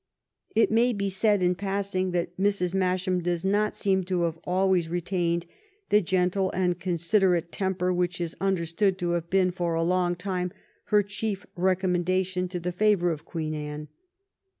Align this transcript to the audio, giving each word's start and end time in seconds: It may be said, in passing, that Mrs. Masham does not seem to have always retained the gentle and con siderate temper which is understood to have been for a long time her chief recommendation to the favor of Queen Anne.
It 0.55 0.71
may 0.71 0.93
be 0.93 1.11
said, 1.11 1.43
in 1.43 1.53
passing, 1.53 2.09
that 2.09 2.35
Mrs. 2.35 2.73
Masham 2.73 3.21
does 3.21 3.45
not 3.45 3.75
seem 3.75 4.03
to 4.05 4.23
have 4.23 4.39
always 4.45 4.89
retained 4.89 5.45
the 5.89 6.01
gentle 6.01 6.49
and 6.55 6.79
con 6.79 6.93
siderate 6.95 7.49
temper 7.51 7.93
which 7.93 8.19
is 8.19 8.35
understood 8.41 8.97
to 8.97 9.11
have 9.11 9.29
been 9.29 9.51
for 9.51 9.75
a 9.75 9.83
long 9.83 10.15
time 10.15 10.51
her 10.85 11.03
chief 11.03 11.45
recommendation 11.55 12.47
to 12.47 12.59
the 12.59 12.71
favor 12.71 13.11
of 13.11 13.25
Queen 13.25 13.53
Anne. 13.53 13.89